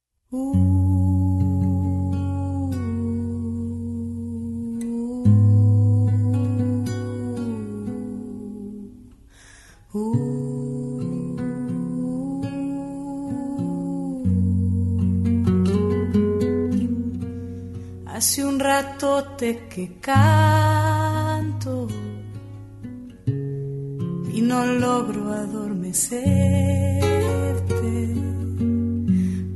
[18.23, 21.89] Hace un ratote que canto
[24.33, 27.03] y no logro adormecer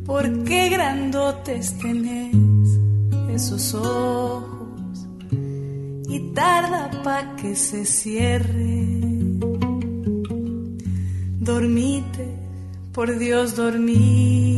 [0.04, 2.34] ¿Por qué grandotes tenés
[3.30, 5.06] esos ojos
[6.08, 8.88] y tarda pa' que se cierre?
[11.38, 12.34] Dormite,
[12.92, 14.56] por Dios, dormite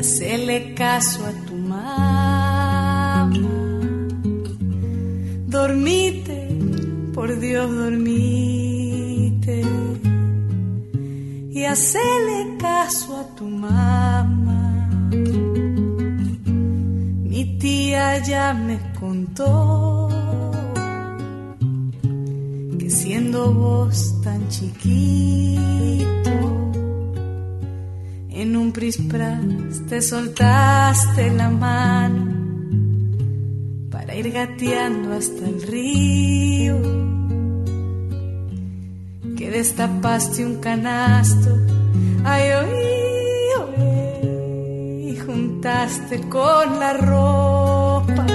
[0.00, 3.30] y hacele caso a tu mamá.
[5.46, 6.48] Dormite,
[7.12, 9.62] por Dios, dormite
[11.50, 14.88] y hacele caso a tu mamá.
[17.30, 20.08] Mi tía ya me contó
[22.78, 25.79] que siendo vos tan chiquito,
[28.90, 32.24] prispras te soltaste la mano
[33.90, 37.10] para ir gateando hasta el río
[39.50, 41.50] destapaste un canasto,
[42.24, 43.90] ay, oí,
[45.10, 48.26] y juntaste con la ropa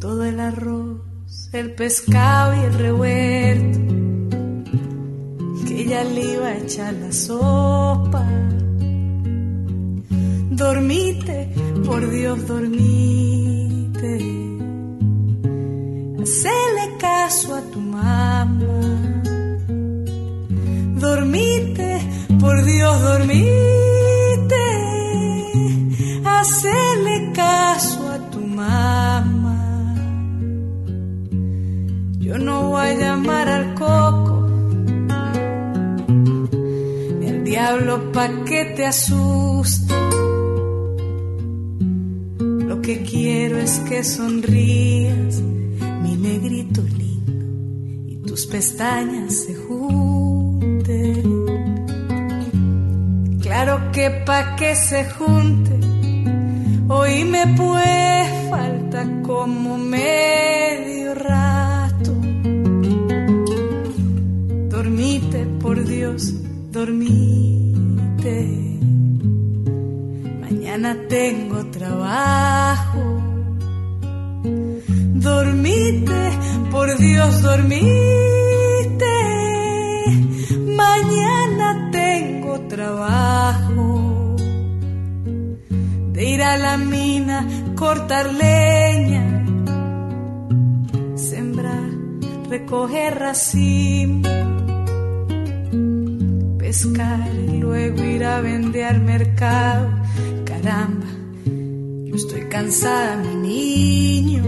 [0.00, 1.00] todo el arroz,
[1.52, 3.97] el pescado y el revuelto, que
[5.88, 8.22] ella le iba a echar la sopa.
[10.50, 11.48] Dormite,
[11.86, 14.14] por Dios, dormite.
[16.20, 19.08] Hacele caso a tu mamá
[20.98, 22.00] dormite,
[22.40, 24.64] por Dios, dormite,
[26.24, 29.94] hacele caso a tu mamá.
[32.18, 33.74] Yo no voy a llamar al
[37.68, 39.94] diablo pa' que te asuste.
[42.70, 45.42] Lo que quiero es que sonrías,
[46.02, 47.44] mi negrito lindo,
[48.06, 51.26] y tus pestañas se junten
[53.42, 55.78] Claro que pa' que se junte,
[56.88, 62.12] hoy me puede falta como medio rato.
[64.70, 66.32] Dormite, por Dios,
[70.40, 73.02] Mañana tengo trabajo.
[75.14, 76.30] Dormite,
[76.70, 77.88] por Dios, dormite.
[80.76, 84.36] Mañana tengo trabajo.
[86.12, 89.44] De ir a la mina, cortar leña,
[91.16, 91.90] sembrar,
[92.48, 94.28] recoger racimo,
[96.68, 99.88] pescar luego ir a vender al mercado.
[100.44, 101.06] Caramba,
[102.04, 104.42] yo estoy cansada, mi niño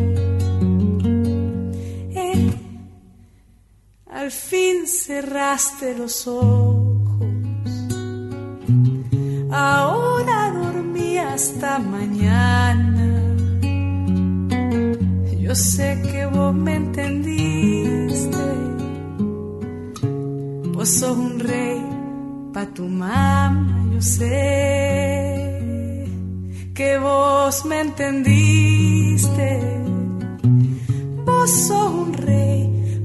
[4.06, 7.24] al fin cerraste los ojos.
[9.50, 13.34] Ahora dormí hasta mañana.
[15.38, 18.46] Yo sé que vos me entendiste.
[20.74, 21.99] Vos sos un rey
[22.52, 24.28] pa' tu mamá, yo sé
[26.74, 29.60] que vos me entendiste.
[31.26, 32.60] Vos sos un rey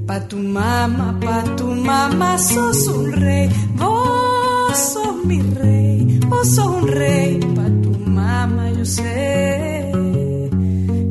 [0.06, 6.66] Pa' tu mamá, pa' tu mamá sos un rey, vos sos mi rey, vos sos
[6.78, 9.90] un rey, pa' tu mamá yo sé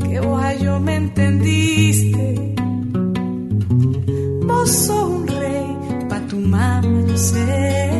[0.08, 2.56] que vos yo me entendiste.
[4.48, 5.68] Vos sos un rey,
[6.10, 7.95] pa' tu mamá yo sé.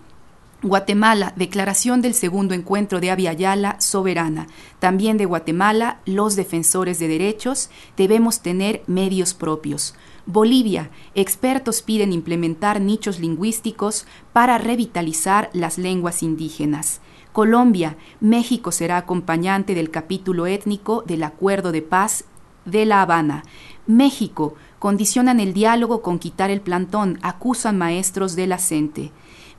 [0.64, 3.08] Guatemala, declaración del segundo encuentro de
[3.38, 4.48] Yala soberana.
[4.80, 9.96] También de Guatemala, los defensores de derechos debemos tener medios propios.
[10.28, 17.02] Bolivia, expertos piden implementar nichos lingüísticos para revitalizar las lenguas indígenas.
[17.32, 22.26] Colombia, México será acompañante del capítulo étnico del Acuerdo de Paz
[22.66, 23.44] de La Habana.
[23.88, 28.60] México, condicionan el diálogo con quitar el plantón, acusan maestros de la.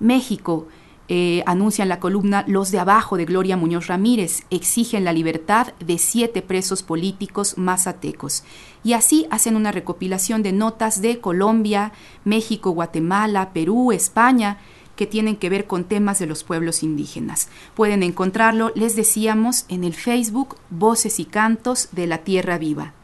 [0.01, 0.67] México,
[1.09, 5.99] eh, anuncian la columna Los de Abajo de Gloria Muñoz Ramírez, exigen la libertad de
[5.99, 8.45] siete presos políticos mazatecos.
[8.83, 11.93] Y así hacen una recopilación de notas de Colombia,
[12.25, 14.59] México, Guatemala, Perú, España,
[14.97, 17.49] que tienen que ver con temas de los pueblos indígenas.
[17.75, 22.95] Pueden encontrarlo, les decíamos, en el Facebook Voces y Cantos de la Tierra Viva.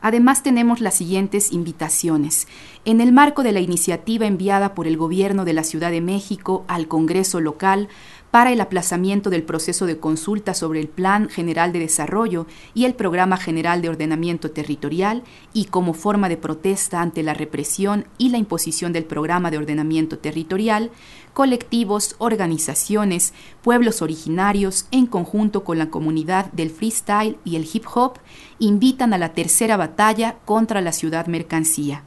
[0.00, 2.48] Además tenemos las siguientes invitaciones.
[2.84, 6.64] En el marco de la iniciativa enviada por el Gobierno de la Ciudad de México
[6.68, 7.88] al Congreso local
[8.30, 12.94] para el aplazamiento del proceso de consulta sobre el Plan General de Desarrollo y el
[12.94, 15.22] Programa General de Ordenamiento Territorial
[15.52, 20.18] y como forma de protesta ante la represión y la imposición del Programa de Ordenamiento
[20.18, 20.90] Territorial,
[21.32, 28.18] colectivos, organizaciones, pueblos originarios, en conjunto con la comunidad del freestyle y el hip hop,
[28.58, 32.04] invitan a la tercera batalla contra la ciudad mercancía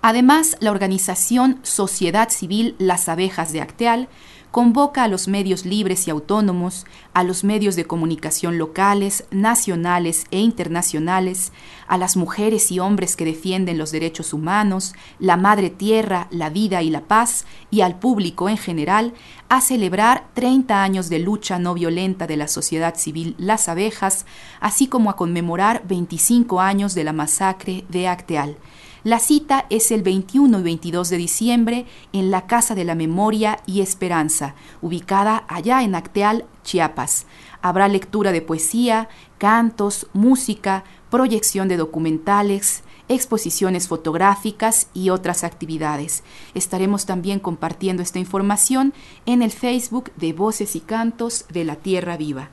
[0.00, 4.08] Además, la organización Sociedad Civil Las Abejas de Acteal
[4.54, 10.38] convoca a los medios libres y autónomos, a los medios de comunicación locales, nacionales e
[10.38, 11.50] internacionales,
[11.88, 16.82] a las mujeres y hombres que defienden los derechos humanos, la madre tierra, la vida
[16.82, 19.14] y la paz, y al público en general,
[19.48, 24.24] a celebrar 30 años de lucha no violenta de la sociedad civil Las Abejas,
[24.60, 28.56] así como a conmemorar 25 años de la masacre de Acteal.
[29.04, 31.84] La cita es el 21 y 22 de diciembre
[32.14, 37.26] en la Casa de la Memoria y Esperanza, ubicada allá en Acteal, Chiapas.
[37.60, 46.22] Habrá lectura de poesía, cantos, música, proyección de documentales, exposiciones fotográficas y otras actividades.
[46.54, 48.94] Estaremos también compartiendo esta información
[49.26, 52.48] en el Facebook de Voces y Cantos de la Tierra Viva.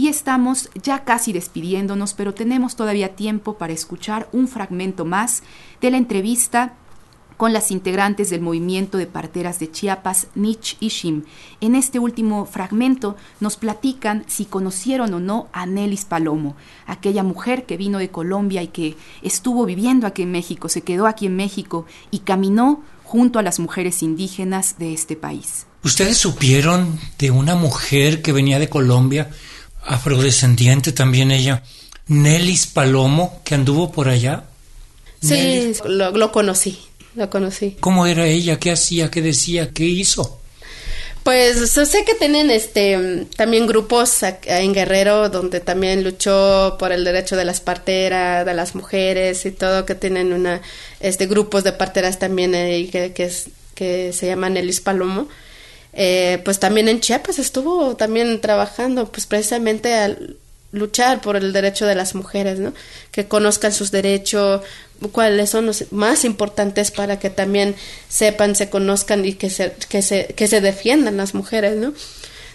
[0.00, 5.42] Y estamos ya casi despidiéndonos, pero tenemos todavía tiempo para escuchar un fragmento más
[5.82, 6.72] de la entrevista
[7.36, 11.24] con las integrantes del movimiento de parteras de Chiapas, Nich y Shim.
[11.60, 17.66] En este último fragmento nos platican si conocieron o no a Nelis Palomo, aquella mujer
[17.66, 21.36] que vino de Colombia y que estuvo viviendo aquí en México, se quedó aquí en
[21.36, 25.66] México y caminó junto a las mujeres indígenas de este país.
[25.84, 29.30] ¿Ustedes supieron de una mujer que venía de Colombia
[29.84, 31.62] afrodescendiente también ella,
[32.06, 34.44] Nelis Palomo, que anduvo por allá.
[35.22, 36.78] Sí, lo, conocí.
[37.14, 37.76] la conocí.
[37.80, 38.58] ¿Cómo era ella?
[38.58, 39.10] ¿Qué hacía?
[39.10, 39.70] ¿Qué decía?
[39.72, 40.40] ¿Qué hizo?
[41.22, 47.36] Pues sé que tienen este también grupos en Guerrero donde también luchó por el derecho
[47.36, 50.62] de las parteras, de las mujeres y todo, que tienen una
[50.98, 55.28] este grupos de parteras también que, que, es, que se llaman Elis Palomo.
[55.92, 60.36] Eh, pues también en Chiapas estuvo también trabajando pues precisamente al
[60.72, 62.72] luchar por el derecho de las mujeres, ¿no?
[63.10, 64.62] Que conozcan sus derechos,
[65.12, 67.74] cuáles son los más importantes para que también
[68.08, 71.92] sepan, se conozcan y que se, que se, que se defiendan las mujeres, ¿no?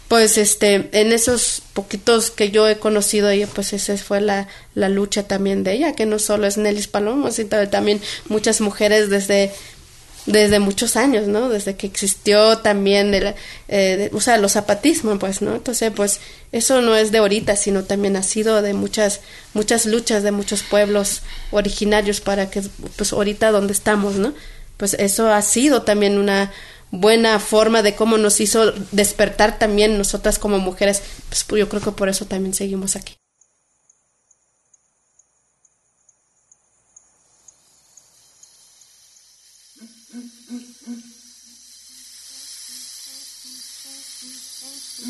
[0.08, 4.88] Pues este, en esos poquitos que yo he conocido ella, pues esa fue la, la
[4.88, 9.52] lucha también de ella, que no solo es Nelly Palomo, sino también muchas mujeres desde
[10.26, 11.50] desde muchos años, ¿no?
[11.50, 13.36] Desde que existió también el,
[13.68, 15.56] eh, o sea, los zapatismos, pues, ¿no?
[15.56, 16.20] Entonces, pues,
[16.52, 19.22] eso no es de ahorita, sino también ha sido de muchas,
[19.54, 21.22] muchas luchas de muchos pueblos
[21.52, 22.64] originarios para que,
[22.96, 24.34] pues, ahorita donde estamos, ¿no?
[24.78, 26.52] Pues eso ha sido también una
[26.92, 31.92] buena forma de cómo nos hizo despertar también nosotras como mujeres, pues yo creo que
[31.92, 33.16] por eso también seguimos aquí.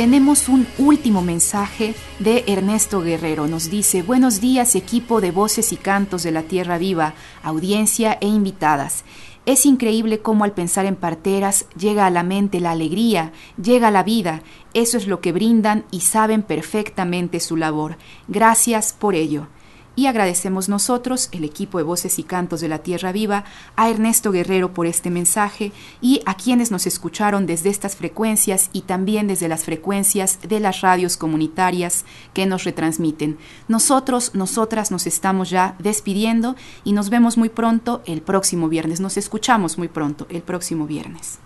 [0.00, 3.48] tenemos un último mensaje de Ernesto Guerrero.
[3.48, 8.26] Nos dice, buenos días equipo de voces y cantos de la Tierra Viva, audiencia e
[8.26, 9.04] invitadas.
[9.44, 13.32] Es increíble cómo al pensar en parteras llega a la mente la alegría,
[13.62, 14.42] llega la vida.
[14.72, 17.98] Eso es lo que brindan y saben perfectamente su labor.
[18.26, 19.48] Gracias por ello
[20.00, 23.44] y agradecemos nosotros, el equipo de Voces y Cantos de la Tierra Viva,
[23.76, 28.80] a Ernesto Guerrero por este mensaje y a quienes nos escucharon desde estas frecuencias y
[28.80, 33.36] también desde las frecuencias de las radios comunitarias que nos retransmiten.
[33.68, 39.00] Nosotros, nosotras nos estamos ya despidiendo y nos vemos muy pronto el próximo viernes.
[39.00, 41.40] Nos escuchamos muy pronto el próximo viernes.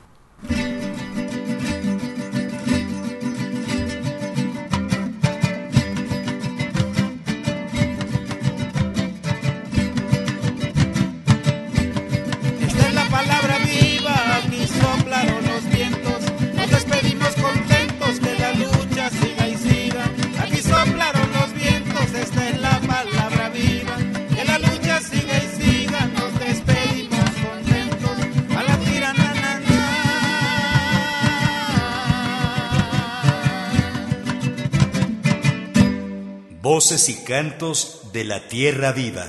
[36.64, 39.26] Voces y cantos de la tierra viva.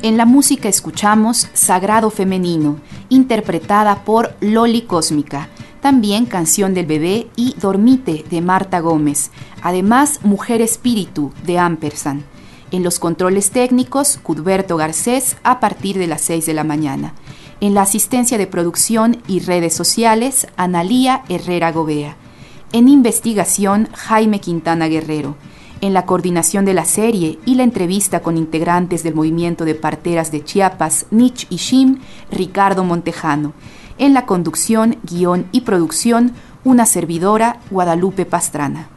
[0.00, 5.50] En la música escuchamos Sagrado Femenino, interpretada por Loli Cósmica,
[5.82, 12.24] también Canción del Bebé y Dormite de Marta Gómez, además Mujer Espíritu de Ampersand.
[12.70, 17.12] En los controles técnicos, Cudberto Garcés a partir de las 6 de la mañana.
[17.60, 22.16] En la asistencia de producción y redes sociales, Analía Herrera Gobea.
[22.70, 25.34] En investigación, Jaime Quintana Guerrero.
[25.80, 30.30] En la coordinación de la serie y la entrevista con integrantes del movimiento de parteras
[30.30, 31.98] de Chiapas, Nich y Shim,
[32.30, 33.54] Ricardo Montejano.
[33.98, 38.88] En la conducción, guion y producción, una servidora, Guadalupe Pastrana.